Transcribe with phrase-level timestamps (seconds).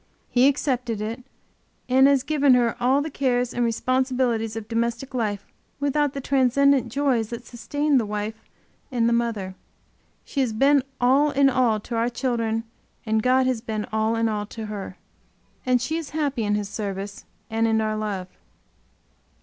[0.31, 1.23] He accepted it,
[1.87, 5.45] and as given her all the cares and responsibilities of domestic life
[5.79, 8.49] without the transcendent joys that sustain the wife
[8.91, 9.53] and the mother.
[10.25, 12.63] She has been all in all to our children
[13.05, 14.97] and God has been all in all to her.
[15.67, 18.27] And she is happy in His service and in our love.